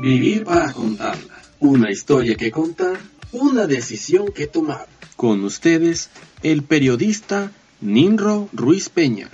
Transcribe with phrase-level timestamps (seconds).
[0.00, 1.42] Vivir para contarla.
[1.58, 3.00] Una historia que contar,
[3.32, 4.86] una decisión que tomar.
[5.16, 6.10] Con ustedes,
[6.44, 9.28] el periodista Ninro Ruiz Peña.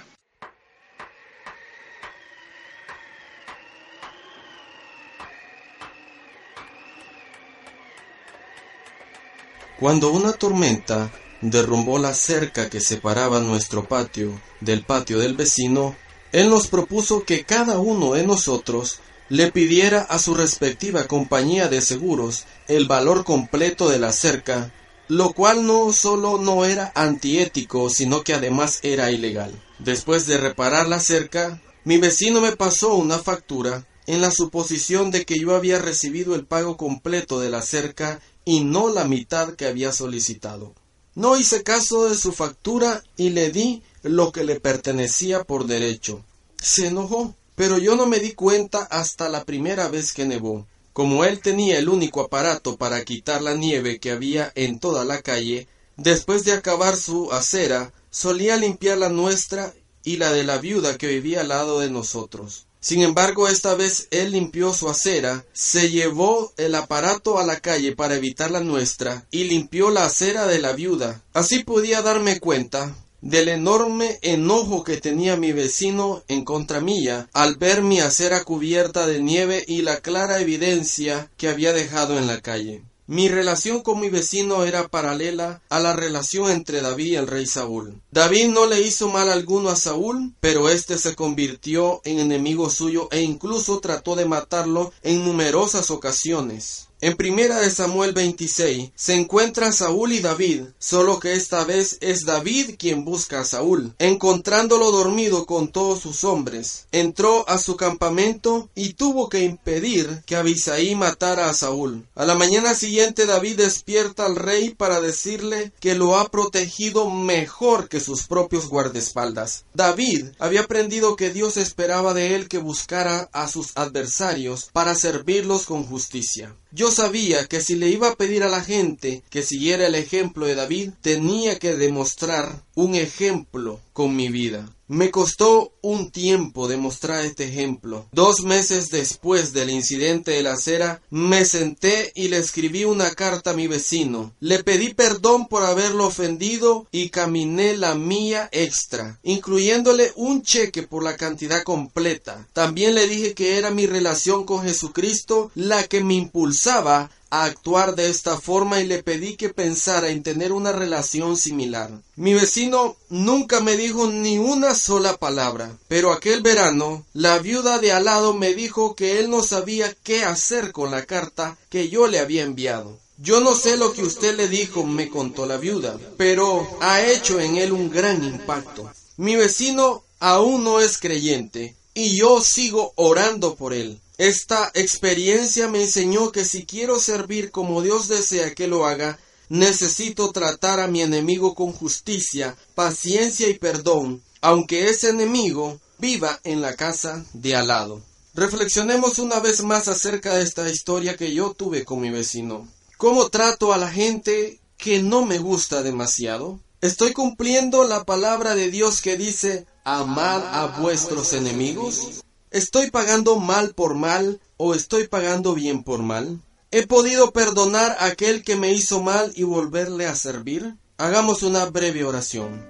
[9.78, 11.10] Cuando una tormenta
[11.42, 15.94] derrumbó la cerca que separaba nuestro patio del patio del vecino,
[16.32, 21.80] él nos propuso que cada uno de nosotros le pidiera a su respectiva compañía de
[21.80, 24.72] seguros el valor completo de la cerca,
[25.08, 29.52] lo cual no solo no era antiético, sino que además era ilegal.
[29.78, 35.24] Después de reparar la cerca, mi vecino me pasó una factura en la suposición de
[35.24, 39.66] que yo había recibido el pago completo de la cerca y no la mitad que
[39.66, 40.74] había solicitado.
[41.14, 46.24] No hice caso de su factura y le di lo que le pertenecía por derecho.
[46.60, 50.66] Se enojó, pero yo no me di cuenta hasta la primera vez que nevó.
[50.92, 55.22] Como él tenía el único aparato para quitar la nieve que había en toda la
[55.22, 55.66] calle,
[55.96, 61.08] después de acabar su acera, solía limpiar la nuestra y la de la viuda que
[61.08, 62.66] vivía al lado de nosotros.
[62.78, 67.96] Sin embargo, esta vez él limpió su acera, se llevó el aparato a la calle
[67.96, 71.22] para evitar la nuestra y limpió la acera de la viuda.
[71.32, 72.94] Así podía darme cuenta
[73.24, 79.06] del enorme enojo que tenía mi vecino en contra mía al ver mi acera cubierta
[79.06, 82.82] de nieve y la clara evidencia que había dejado en la calle.
[83.06, 87.46] Mi relación con mi vecino era paralela a la relación entre David y el rey
[87.46, 88.00] Saúl.
[88.10, 93.08] David no le hizo mal alguno a Saúl, pero éste se convirtió en enemigo suyo
[93.10, 96.88] e incluso trató de matarlo en numerosas ocasiones.
[97.04, 102.24] En primera de Samuel 26 se encuentra Saúl y David, solo que esta vez es
[102.24, 103.94] David quien busca a Saúl.
[103.98, 110.36] Encontrándolo dormido con todos sus hombres, entró a su campamento y tuvo que impedir que
[110.36, 112.06] Abisaí matara a Saúl.
[112.14, 117.90] A la mañana siguiente David despierta al rey para decirle que lo ha protegido mejor
[117.90, 119.66] que sus propios guardaespaldas.
[119.74, 125.66] David había aprendido que Dios esperaba de él que buscara a sus adversarios para servirlos
[125.66, 126.56] con justicia.
[126.76, 130.46] Yo sabía que si le iba a pedir a la gente que siguiera el ejemplo
[130.46, 134.74] de David, tenía que demostrar un ejemplo con mi vida.
[134.94, 138.06] Me costó un tiempo demostrar este ejemplo.
[138.12, 143.50] Dos meses después del incidente de la acera, me senté y le escribí una carta
[143.50, 144.32] a mi vecino.
[144.38, 151.02] Le pedí perdón por haberlo ofendido y caminé la mía extra, incluyéndole un cheque por
[151.02, 152.46] la cantidad completa.
[152.52, 157.96] También le dije que era mi relación con Jesucristo la que me impulsaba a actuar
[157.96, 161.90] de esta forma y le pedí que pensara en tener una relación similar.
[162.14, 167.90] Mi vecino nunca me dijo ni una sola palabra, pero aquel verano la viuda de
[167.90, 172.06] al lado me dijo que él no sabía qué hacer con la carta que yo
[172.06, 173.00] le había enviado.
[173.18, 177.40] Yo no sé lo que usted le dijo, me contó la viuda, pero ha hecho
[177.40, 178.88] en él un gran impacto.
[179.16, 184.00] Mi vecino aún no es creyente y yo sigo orando por él.
[184.16, 190.30] Esta experiencia me enseñó que si quiero servir como Dios desea que lo haga, necesito
[190.30, 196.74] tratar a mi enemigo con justicia, paciencia y perdón, aunque ese enemigo viva en la
[196.74, 198.02] casa de al lado.
[198.34, 202.68] Reflexionemos una vez más acerca de esta historia que yo tuve con mi vecino.
[202.96, 206.60] ¿Cómo trato a la gente que no me gusta demasiado?
[206.80, 212.24] ¿Estoy cumpliendo la palabra de Dios que dice amad a vuestros enemigos?
[212.54, 216.40] ¿Estoy pagando mal por mal o estoy pagando bien por mal?
[216.70, 220.76] ¿He podido perdonar a aquel que me hizo mal y volverle a servir?
[220.96, 222.64] Hagamos una breve oración.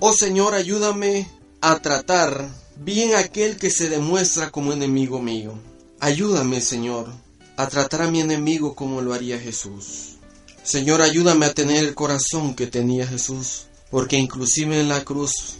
[0.00, 5.52] Oh Señor, ayúdame a tratar bien a aquel que se demuestra como enemigo mío.
[6.00, 7.06] Ayúdame, Señor,
[7.56, 10.16] a tratar a mi enemigo como lo haría Jesús.
[10.64, 15.58] Señor, ayúdame a tener el corazón que tenía Jesús, porque inclusive en la cruz,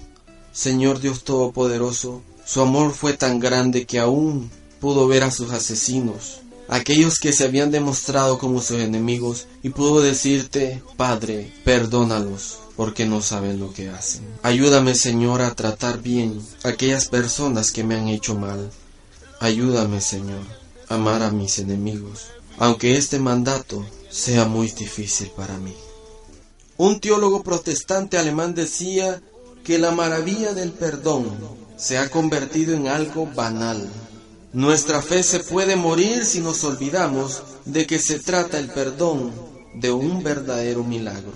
[0.50, 4.50] Señor Dios Todopoderoso, su amor fue tan grande que aún
[4.80, 6.38] pudo ver a sus asesinos,
[6.68, 13.20] aquellos que se habían demostrado como sus enemigos, y pudo decirte, Padre, perdónalos, porque no
[13.20, 14.22] saben lo que hacen.
[14.44, 18.70] Ayúdame, Señor, a tratar bien a aquellas personas que me han hecho mal.
[19.40, 20.44] Ayúdame, Señor,
[20.88, 22.26] a amar a mis enemigos,
[22.58, 25.74] aunque este mandato sea muy difícil para mí.
[26.76, 29.20] Un teólogo protestante alemán decía
[29.64, 33.88] que la maravilla del perdón se ha convertido en algo banal.
[34.52, 39.32] Nuestra fe se puede morir si nos olvidamos de que se trata el perdón
[39.74, 41.32] de un verdadero milagro.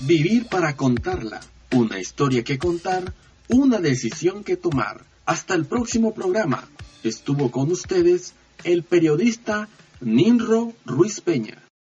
[0.00, 1.40] Vivir para contarla.
[1.72, 3.12] Una historia que contar,
[3.48, 5.04] una decisión que tomar.
[5.26, 6.66] Hasta el próximo programa.
[7.02, 8.32] Estuvo con ustedes
[8.64, 9.68] el periodista
[10.00, 11.67] Ninro Ruiz Peña.